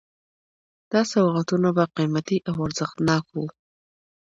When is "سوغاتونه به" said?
1.11-1.83